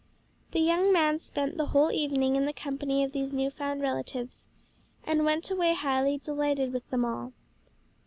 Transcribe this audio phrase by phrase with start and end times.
[0.51, 4.47] The young man spent the whole evening in the company of these new found relatives,
[5.03, 7.33] and went away highly delighted with them all.